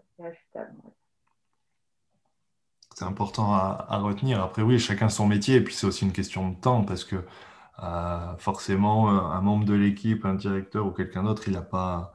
[2.96, 4.42] C'est important à, retenir.
[4.42, 5.56] Après, oui, chacun son métier.
[5.56, 7.18] Et puis, c'est aussi une question de temps parce que
[7.84, 12.14] euh, forcément, euh, un membre de l'équipe, un directeur ou quelqu'un d'autre, il n'a pas.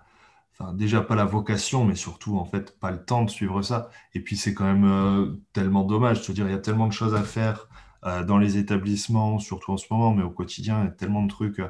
[0.75, 3.91] Déjà pas la vocation, mais surtout en fait pas le temps de suivre ça.
[4.15, 6.23] Et puis c'est quand même euh, tellement dommage.
[6.23, 7.69] Je veux dire, il y a tellement de choses à faire
[8.05, 11.29] dans les établissements, surtout en ce moment, mais au quotidien, il y a tellement de
[11.29, 11.61] trucs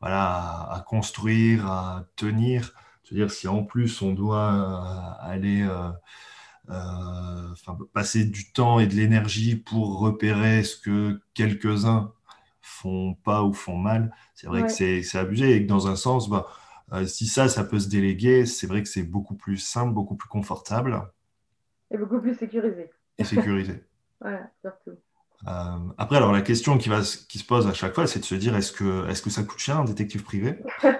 [0.00, 2.72] voilà, à, construire, à tenir.
[3.04, 5.90] Je veux dire, si en plus on doit euh, aller euh,
[6.70, 12.12] euh, passer du temps et de l'énergie pour repérer ce que quelques-uns
[12.62, 16.30] font pas ou font mal, c'est vrai que c'est abusé et que dans un sens,
[16.30, 16.46] bah,
[17.06, 20.28] si ça, ça peut se déléguer, c'est vrai que c'est beaucoup plus simple, beaucoup plus
[20.28, 21.10] confortable.
[21.90, 22.90] Et beaucoup plus sécurisé.
[23.18, 23.84] Et sécurisé.
[24.20, 24.96] voilà, surtout.
[25.48, 25.50] Euh,
[25.98, 28.72] après, alors la question qui, se pose à chaque fois, c'est de se dire est-ce
[28.72, 30.58] que, ça coûte cher un détective privé?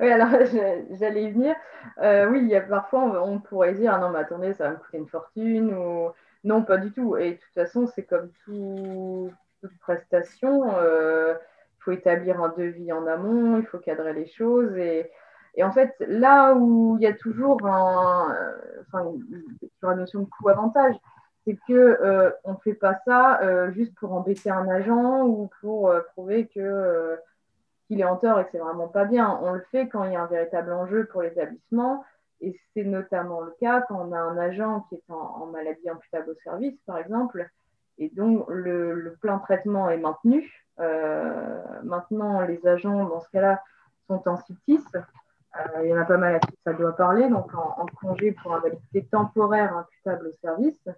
[0.00, 0.30] Oui, alors
[0.98, 1.54] j'allais y venir.
[2.02, 4.70] Euh, oui, il y a parfois on, pourrait dire ah non, mais attendez, ça va
[4.70, 5.70] me coûter une fortune
[6.44, 7.16] non, pas du tout.
[7.16, 10.76] Et de toute façon, c'est comme toute prestation.
[10.76, 11.34] Euh,
[11.78, 15.10] il faut établir un devis en amont, il faut cadrer les choses et,
[15.56, 18.36] et en fait, là où il y a toujours un,
[18.86, 19.12] enfin,
[19.78, 20.94] sur la notion de coût-avantage,
[21.44, 25.50] c'est que euh, on ne fait pas ça euh, juste pour embêter un agent ou
[25.60, 27.18] pour euh, prouver que
[27.86, 29.38] qu'il est en tort et que c'est vraiment pas bien.
[29.42, 32.04] On le fait quand il y a un véritable enjeu pour l'établissement
[32.40, 36.30] et c'est notamment le cas quand on a un agent qui est en, maladie imputable
[36.30, 37.48] au service, par exemple,
[37.98, 40.50] et donc le, plein traitement est maintenu.
[41.84, 43.62] maintenant, les agents, dans ce cas-là,
[44.08, 44.84] sont en CITIS.
[45.82, 48.32] il y en a pas mal à qui ça doit parler, donc en, en congé
[48.32, 50.88] pour invalidité temporaire imputable au service.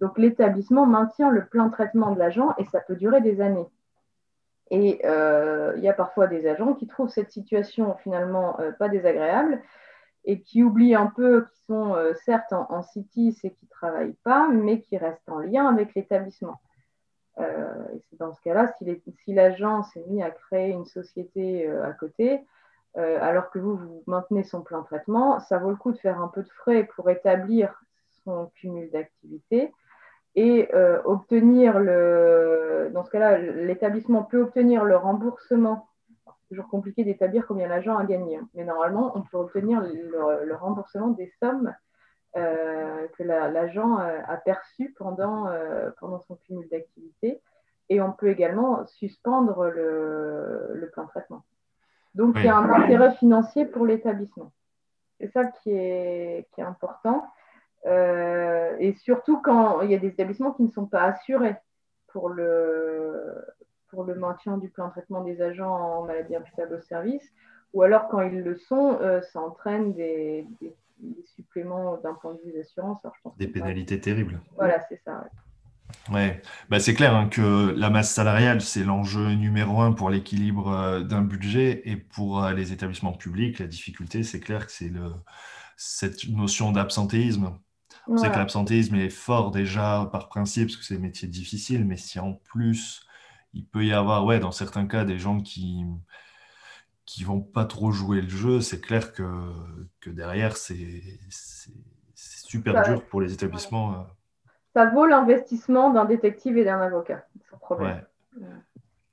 [0.00, 3.68] Donc l'établissement maintient le plein traitement de l'agent et ça peut durer des années.
[4.70, 8.88] Et euh, il y a parfois des agents qui trouvent cette situation finalement euh, pas
[8.88, 9.62] désagréable
[10.24, 13.70] et qui oublient un peu qu'ils sont euh, certes en, en CITIS et qui ne
[13.70, 16.60] travaillent pas, mais qui restent en lien avec l'établissement.
[17.38, 22.40] et c'est dans ce cas-là, si l'agent s'est mis à créer une société à côté,
[22.96, 26.28] alors que vous, vous maintenez son plein traitement, ça vaut le coup de faire un
[26.28, 27.84] peu de frais pour établir
[28.24, 29.70] son cumul d'activités
[30.36, 32.90] et euh, obtenir le.
[32.92, 35.88] Dans ce cas-là, l'établissement peut obtenir le remboursement.
[36.26, 41.08] C'est toujours compliqué d'établir combien l'agent a gagné, mais normalement, on peut obtenir le, remboursement
[41.08, 41.74] des sommes
[42.36, 47.40] euh, que l'agent a perçues pendant, euh, pendant son cumul d'activité.
[47.88, 51.44] Et on peut également suspendre le, le plan de traitement.
[52.14, 54.52] Donc, il y a un intérêt financier pour l'établissement.
[55.20, 57.24] C'est ça qui est, qui est important.
[57.86, 61.56] Euh, et surtout quand il y a des établissements qui ne sont pas assurés
[62.08, 63.34] pour le,
[63.88, 67.22] pour le maintien du plan de traitement des agents en maladie imputable au service,
[67.72, 70.74] ou alors quand ils le sont, euh, ça entraîne des, des,
[71.36, 72.98] suppléments d'un point de vue d'assurance.
[73.36, 74.40] Des pénalités terribles.
[74.56, 75.24] Voilà, c'est ça.
[76.10, 80.72] Ouais, bah, c'est clair hein, que la masse salariale, c'est l'enjeu numéro un pour l'équilibre
[80.72, 84.90] euh, d'un budget et pour les établissements publics, la difficulté, c'est clair que c'est
[85.76, 87.52] cette notion d'absentéisme
[88.08, 91.84] on sait que l'absentéisme est fort déjà par principe, parce que c'est des métiers difficiles,
[91.84, 93.04] mais si en plus,
[93.52, 95.84] il peut y avoir, ouais, dans certains cas, des gens qui
[97.06, 99.22] qui vont pas trop jouer le jeu, c'est clair que,
[100.00, 101.02] que derrière, c'est
[102.14, 103.92] super dur pour les établissements.
[103.92, 104.02] Euh.
[104.74, 108.02] Ça vaut l'investissement d'un détective et d'un avocat, sans problème.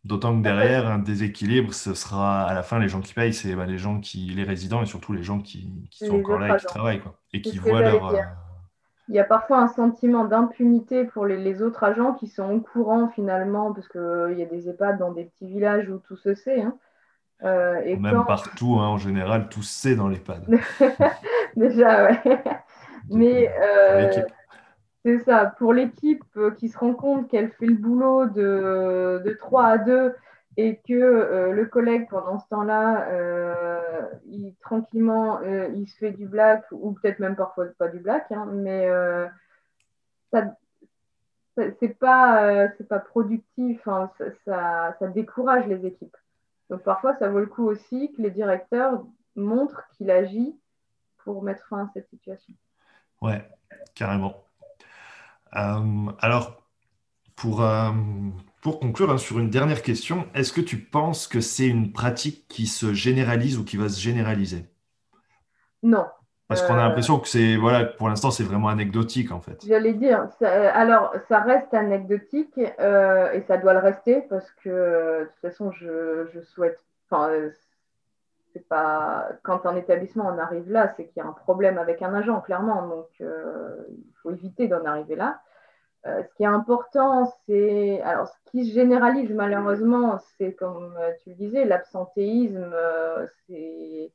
[0.03, 3.55] D'autant que derrière, un déséquilibre, ce sera à la fin les gens qui payent, c'est
[3.55, 6.55] bah, les gens qui, les résidents et surtout les gens qui, qui sont encore là
[6.55, 8.13] et qui travaillent quoi, et qui voient leur,
[9.09, 13.09] il y a parfois un sentiment d'impunité pour les, autres agents qui sont au courant
[13.09, 16.33] finalement, parce qu'il euh, y a des EHPAD dans des petits villages où tout se
[16.33, 16.61] sait.
[16.61, 16.77] Hein.
[17.43, 20.47] Euh, et Même partout, hein, en général, tout se sait dans l'EHPAD.
[21.57, 22.43] Déjà, ouais.
[23.09, 24.09] Mais euh,
[25.03, 26.23] c'est ça, pour l'équipe
[26.57, 30.15] qui se rend compte qu'elle fait le boulot de, de 3 à 2
[30.57, 36.11] et que euh, le collègue, pendant ce temps-là, euh, il, tranquillement, euh, il se fait
[36.11, 38.87] du black, ou peut-être même parfois pas du black, hein, mais
[40.31, 40.55] ça,
[41.99, 44.11] pas, c'est pas productif, hein,
[44.45, 46.17] ça, ça, décourage les équipes.
[46.69, 49.03] Donc parfois, ça vaut le coup aussi que les directeurs
[49.35, 50.55] montrent qu'il agit
[51.17, 52.53] pour mettre fin à cette situation.
[53.21, 53.47] Ouais,
[53.95, 54.43] carrément.
[55.51, 56.63] Alors,
[57.35, 57.61] pour,
[58.63, 62.47] pour conclure hein, sur une dernière question, est-ce que tu penses que c'est une pratique
[62.47, 64.65] qui se généralise ou qui va se généraliser?
[65.83, 66.05] Non.
[66.47, 69.65] Parce qu'on a euh, l'impression que c'est, voilà, pour l'instant, c'est vraiment anecdotique en fait.
[69.67, 74.69] J'allais dire, alors ça reste anecdotique et ça doit le rester parce que
[75.21, 77.31] de toute façon, je, je souhaite, enfin,
[78.53, 82.01] c'est pas quand un établissement en arrive là, c'est qu'il y a un problème avec
[82.01, 82.87] un agent, clairement.
[82.87, 85.41] Donc, il faut éviter d'en arriver là.
[86.05, 88.01] Euh, ce qui est important, c'est.
[88.01, 94.11] Alors, ce qui se généralise malheureusement, c'est comme euh, tu le disais, l'absentéisme, euh, c'est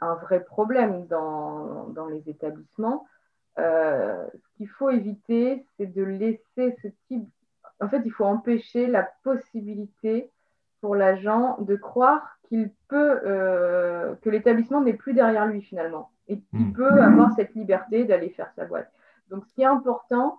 [0.00, 3.06] un vrai problème dans, dans les établissements.
[3.56, 7.28] ce qu'il faut éviter, c'est de laisser ce type.
[7.80, 10.30] En fait, il faut empêcher la possibilité
[10.82, 13.20] pour l'agent de croire qu'il peut,
[14.20, 16.72] que l'établissement n'est plus derrière lui finalement et qu'il hmm.
[16.74, 18.92] peut avoir cette liberté d'aller faire sa boîte.
[19.32, 20.38] Donc, ce qui est important,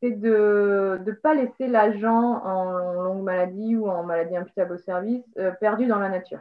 [0.00, 5.24] c'est de ne pas laisser l'agent en longue maladie ou en maladie imputable au service
[5.38, 6.40] euh, perdu dans la nature.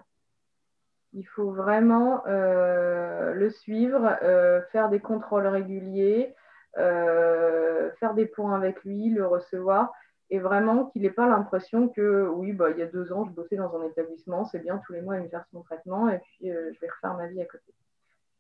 [1.14, 6.36] Il faut vraiment euh, le suivre, euh, faire des contrôles réguliers,
[6.76, 9.94] faire des points avec lui, le recevoir,
[10.32, 13.32] et vraiment qu'il n'ait pas l'impression que oui, bah, il y a deux ans, je
[13.32, 16.18] bossais dans un établissement, c'est bien, tous les mois, il me verse mon traitement, et
[16.18, 17.76] puis je vais refaire ma vie à côté.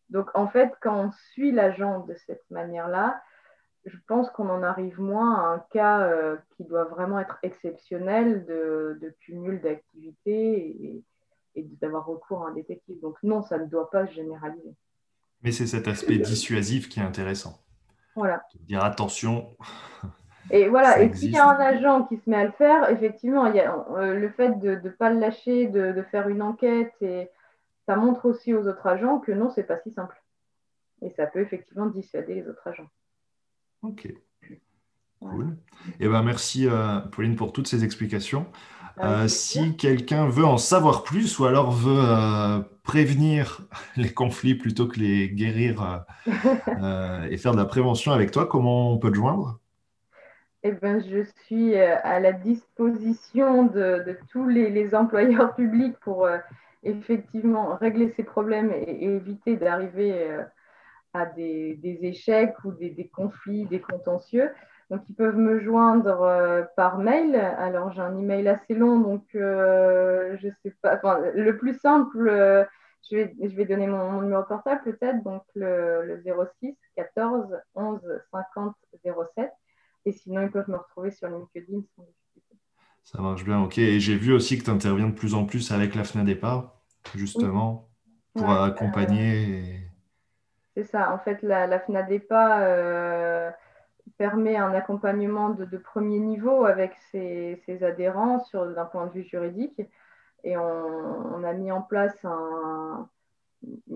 [0.10, 3.22] Donc, en fait, quand on suit l'agent de cette manière-là,
[3.86, 8.46] je pense qu'on en arrive moins à un cas euh, qui doit vraiment être exceptionnel
[8.46, 11.04] de, cumul d'activités
[11.56, 13.00] et, d'avoir recours à un détective.
[13.02, 14.74] Donc non, ça ne doit pas se généraliser.
[15.44, 17.60] Mais c'est cet aspect dissuasif qui est intéressant.
[18.16, 18.44] Voilà.
[18.62, 19.56] dire attention.
[20.52, 23.46] Et voilà, et s'il y a un agent qui se met à le faire, effectivement,
[23.48, 26.42] il y a, euh, le fait de ne pas le lâcher, de, de, faire une
[26.42, 27.30] enquête, et
[27.88, 30.22] ça montre aussi aux autres agents que non, c'est pas si simple.
[31.02, 32.90] Et ça peut effectivement dissuader les autres agents.
[33.84, 34.08] Ok.
[35.20, 35.58] Cool.
[36.00, 38.46] Eh ben, merci euh, Pauline pour toutes ces explications.
[39.00, 43.62] Euh, si quelqu'un veut en savoir plus ou alors veut euh, prévenir
[43.98, 48.98] les conflits plutôt que les guérir et faire de la prévention avec toi, comment on
[48.98, 49.60] peut te joindre?
[50.64, 56.30] Eh ben, je suis à la disposition de, tous les, employeurs publics pour
[56.84, 60.40] effectivement régler ces problèmes et éviter d'arriver
[61.14, 64.52] à des, échecs ou des, conflits, des contentieux.
[64.90, 67.36] Donc, ils peuvent me joindre euh, par mail.
[67.36, 70.96] Alors, j'ai un email assez long, donc euh, je sais pas.
[70.98, 72.64] Enfin, le plus simple, euh,
[73.10, 76.22] je, vais, je vais donner mon, numéro portable peut-être, donc le,
[76.62, 78.76] 06 14 11 50
[79.36, 79.52] 07.
[80.06, 82.58] Et sinon, ils peuvent me retrouver sur LinkedIn sans difficulté.
[83.04, 83.78] Ça marche bien, ok.
[83.78, 86.82] Et j'ai vu aussi que tu interviens de plus en plus avec la FNADEPA,
[87.16, 87.90] justement,
[88.36, 89.93] pour accompagner.
[90.76, 91.14] C'est ça.
[91.14, 93.52] En fait, la, FNADEPA euh,
[94.18, 99.82] permet un accompagnement de, premier niveau avec ses, adhérents d'un point de vue juridique.
[100.44, 103.08] Et on, a mis en place un,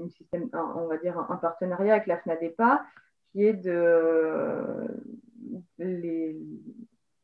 [0.09, 2.85] système, on va dire un, partenariat avec la FNADEPA
[3.31, 4.87] qui est de
[5.79, 6.37] les,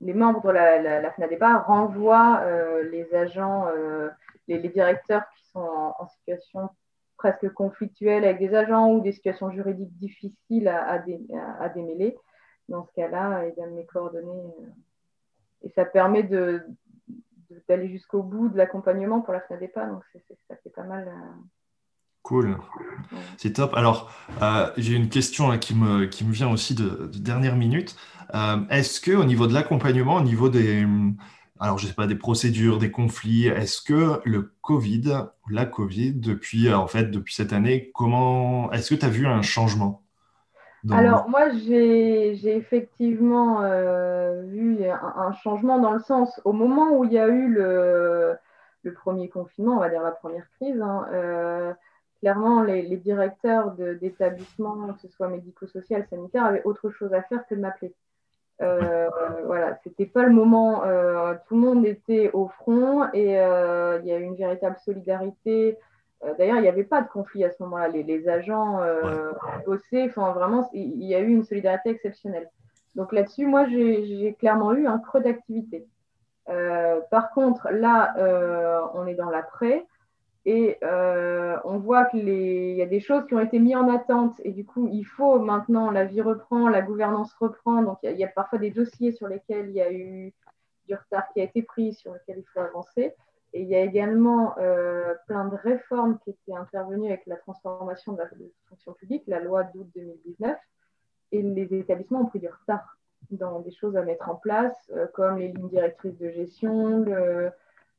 [0.02, 4.10] membres de la, FNADEPA renvoient euh, les agents, euh,
[4.48, 6.70] les, directeurs qui sont en situation
[7.24, 11.02] presque conflictuelles avec des agents ou des situations juridiques difficiles à,
[11.62, 12.18] à, démêler.
[12.68, 14.66] Dans ce cas-là, il donne mes coordonnées euh,
[15.62, 16.64] et ça permet de,
[17.70, 19.86] d'aller jusqu'au bout de l'accompagnement pour la FNADEPA.
[19.86, 20.04] Donc,
[20.50, 21.08] ça fait pas mal.
[21.08, 21.42] Euh.
[22.24, 22.58] Cool,
[23.38, 23.74] c'est top.
[23.74, 27.96] Alors, euh, j'ai une question qui, me, qui me vient aussi de, dernière minute.
[28.70, 30.86] est-ce que au niveau de l'accompagnement, au niveau des,
[31.64, 33.48] alors je sais pas, des procédures, des conflits.
[33.48, 38.94] Est-ce que le Covid, la Covid, depuis, euh, en fait, depuis cette année, comment, est-ce
[38.94, 40.02] que tu as vu un changement
[40.92, 47.14] Alors moi, j'ai effectivement euh, vu un, changement dans le sens, au moment où il
[47.14, 48.36] y a eu le,
[48.82, 51.74] le premier confinement, on va dire la première crise, hein, euh,
[52.20, 57.48] clairement, les, les directeurs d'établissements, que ce soit médico-social, sanitaire, avaient autre chose à faire
[57.48, 57.96] que de m'appeler.
[58.64, 59.10] Euh,
[59.46, 60.84] voilà, c'était pas le moment.
[60.86, 64.78] Euh, tout le monde était au front et euh, il y a eu une véritable
[64.84, 65.78] solidarité.
[66.38, 67.90] D'ailleurs, il n'y avait pas de conflit à ce moment-là.
[67.90, 68.80] Les, agents
[69.66, 70.06] bossaient.
[70.06, 72.50] Enfin, vraiment, il y a eu une solidarité exceptionnelle.
[72.96, 75.86] Donc là-dessus, moi, j'ai clairement eu un creux d'activité.
[76.46, 78.14] par contre, là,
[78.94, 79.86] on est dans l'après.
[80.46, 84.36] Et euh, on voit qu'il y a des choses qui ont été mises en attente
[84.44, 87.82] et du coup, il faut maintenant, la vie reprend, la gouvernance reprend.
[87.82, 90.34] Donc, il y, a, parfois des dossiers sur lesquels il y a eu
[90.88, 93.14] du retard qui a été pris, sur lesquels il faut avancer.
[93.54, 98.14] Et il y a également euh, plein de réformes qui étaient intervenues avec la transformation
[98.14, 98.28] de la
[98.68, 100.58] fonction publique, la loi d'août 2019,
[101.32, 102.98] et les établissements ont pris du retard
[103.32, 107.52] dans des choses à mettre en place, euh, comme les lignes directrices de gestion, le,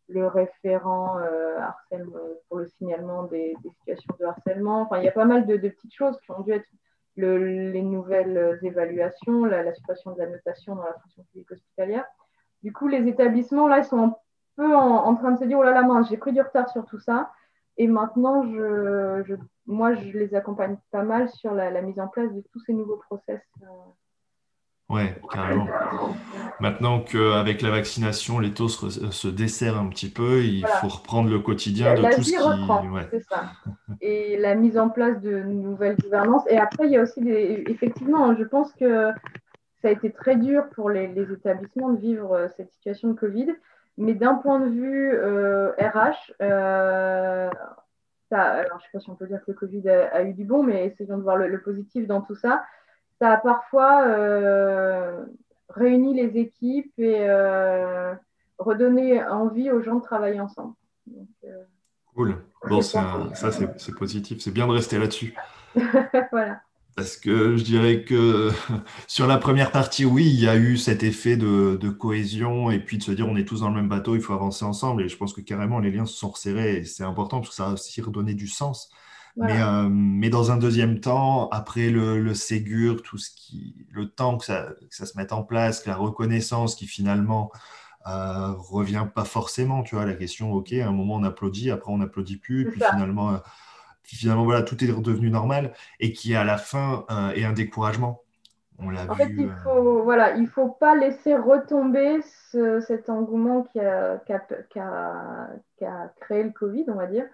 [0.09, 4.82] le référent euh, harcèlement, pour le signalement des, situations de harcèlement.
[4.82, 6.68] Enfin, il y a pas mal de, petites choses qui ont dû être
[7.16, 12.05] le, les nouvelles évaluations, la, la, suppression de la notation dans la fonction publique hospitalière.
[12.62, 14.16] Du coup, les établissements, là, ils sont un
[14.57, 16.98] peu en, train de se dire, oh là là, j'ai pris du retard sur tout
[16.98, 17.30] ça.
[17.76, 19.34] Et maintenant, je, je,
[19.66, 22.72] moi, je les accompagne pas mal sur la, la, mise en place de tous ces
[22.72, 23.42] nouveaux process.
[23.62, 23.66] Euh,
[24.95, 25.66] Ouais, carrément.
[26.61, 31.40] Maintenant qu'avec la vaccination, les taux se, desserrent un petit peu, il faut reprendre le
[31.40, 33.09] quotidien de tout ce qui.
[33.11, 33.51] C'est ça.
[34.01, 36.45] Et la mise en place de nouvelles gouvernances.
[36.49, 37.64] Et après, il y a aussi des.
[37.66, 39.11] Effectivement, je pense que
[39.82, 43.49] ça a été très dur pour les, établissements de vivre euh, cette situation de Covid.
[43.99, 47.51] Mais d'un point de vue RH, euh, euh,
[48.30, 50.45] alors je ne sais pas si on peut dire que le Covid a, eu du
[50.45, 52.64] bon, mais essayons de voir le positif dans tout ça
[53.20, 55.24] ça a parfois euh,
[55.68, 58.14] réuni les équipes et euh,
[58.58, 60.74] redonné envie aux gens de travailler ensemble.
[61.44, 61.64] Euh,
[62.14, 62.36] cool.
[62.68, 64.40] Bon, ça, c'est positif.
[64.40, 65.34] C'est bien de rester là-dessus.
[66.32, 66.60] voilà.
[66.96, 68.50] Parce que je dirais que
[69.08, 72.78] sur la première partie, oui, il y a eu cet effet de, de, cohésion et
[72.78, 75.02] puis de se dire on est tous dans le même bateau, il faut avancer ensemble.
[75.02, 77.56] Et je pense que carrément les liens se sont resserrés et c'est important parce que
[77.56, 78.90] ça a aussi redonné du sens.
[79.37, 84.09] Mais, euh, mais, dans un deuxième temps, après le, le, Ségur, tout ce qui, le
[84.09, 87.51] temps que ça, que ça, se mette en place, que la reconnaissance qui finalement
[88.07, 91.91] euh, revient pas forcément, tu vois, la question, ok, à un moment on applaudit, après
[91.91, 93.39] on n'applaudit plus, puis finalement, euh,
[94.03, 98.20] finalement, voilà, tout est redevenu normal, et qui à la fin euh, est un découragement.
[98.78, 102.20] On l'a en fait, il faut, voilà, il faut pas laisser retomber
[102.51, 106.97] ce, cet engouement qui a, qui, a, qui, a, qui a créé le Covid, on
[106.97, 107.24] va dire.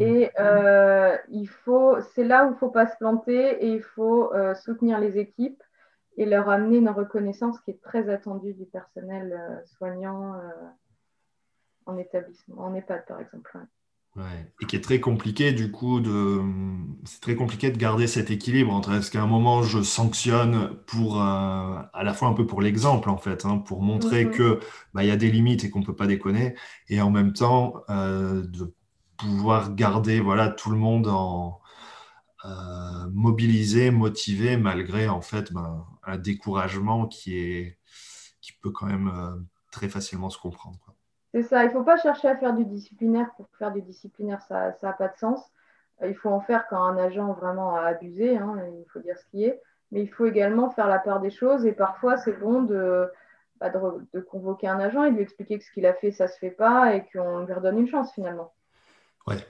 [0.00, 3.82] Et euh, il faut, c'est là où il ne faut pas se planter et il
[3.82, 5.62] faut euh, soutenir les équipes
[6.16, 10.34] et leur amener une reconnaissance qui est très attendue du personnel euh, soignant
[11.86, 13.58] en établissement, en EHPAD par exemple.
[14.16, 14.52] Ouais.
[14.60, 16.40] Et qui est très compliqué du coup de
[17.04, 21.20] c'est très compliqué de garder cet équilibre entre est-ce qu'à un moment je sanctionne pour
[21.20, 24.58] à la fois un peu pour l'exemple en fait hein, pour montrer qu'il mm-hmm.
[24.58, 26.56] que bah, il y a des limites et qu'on peut pas déconner
[26.88, 28.74] et en même temps de
[29.18, 31.08] pouvoir garder voilà, tout le monde
[32.44, 32.48] euh,
[33.12, 37.78] mobilisé, motivé, malgré en fait ben, un découragement qui, est,
[38.40, 39.36] qui peut quand même euh,
[39.70, 40.78] très facilement se comprendre.
[41.34, 44.40] C'est ça, il ne faut pas chercher à faire du disciplinaire pour faire du disciplinaire,
[44.42, 45.40] ça n'a pas de sens.
[46.02, 49.26] Il faut en faire quand un agent vraiment a abusé, hein, il faut dire ce
[49.30, 49.60] qui est.
[49.90, 53.10] Mais il faut également faire la part des choses et parfois c'est bon de,
[53.58, 53.72] bah,
[54.30, 56.50] convoquer un agent et lui expliquer que ce qu'il a fait, ça ne se fait
[56.50, 58.52] pas et qu'on lui redonne une chance finalement.
[59.28, 59.46] Ouais.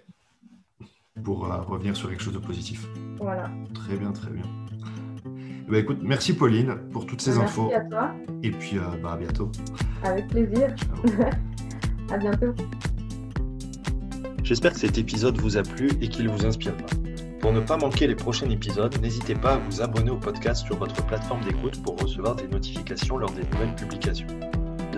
[1.23, 2.87] Pour euh, revenir sur quelque chose de positif.
[3.19, 3.51] Voilà.
[3.75, 4.45] Très bien, très bien.
[5.25, 7.69] Eh ben, écoute, merci Pauline pour toutes ces infos.
[7.69, 8.15] Merci à toi.
[8.43, 9.51] Et puis, euh, bah, à bientôt.
[10.03, 10.75] Avec plaisir.
[12.11, 12.55] à bientôt.
[14.43, 16.79] J'espère que cet épisode vous a plu et qu'il vous inspirera.
[17.41, 20.77] Pour ne pas manquer les prochains épisodes, n'hésitez pas à vous abonner au podcast sur
[20.77, 24.27] votre plateforme d'écoute pour recevoir des notifications lors des nouvelles publications.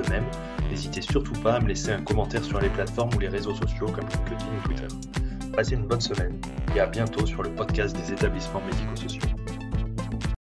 [0.08, 0.24] Même,
[0.70, 3.86] n'hésitez surtout pas à me laisser un commentaire sur les plateformes ou les réseaux sociaux
[3.86, 4.88] comme LinkedIn ou Twitter.
[5.54, 6.40] Passez une bonne semaine
[6.74, 9.39] et à bientôt sur le podcast des établissements médico-sociaux.